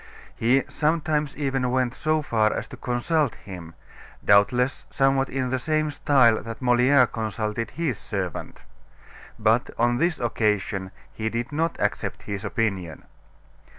[0.35, 3.75] He sometimes even went so far as to consult him,
[4.25, 8.63] doubtless somewhat in the same style that Moliere consulted his servant.
[9.37, 13.03] But, on this occasion he did not accept his opinion.